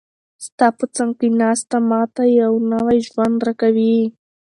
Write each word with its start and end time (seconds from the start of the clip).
ستا 0.45 0.67
په 0.77 0.85
څنګ 0.95 1.11
کې 1.19 1.27
ناسته، 1.41 1.77
ما 1.89 2.01
ته 2.15 2.23
یو 2.41 2.51
نوی 2.73 2.97
ژوند 3.07 3.37
راکوي. 3.47 3.97